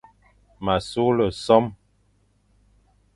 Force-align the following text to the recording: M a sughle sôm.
M 0.63 0.67
a 0.75 0.77
sughle 0.89 1.27
sôm. 1.45 1.65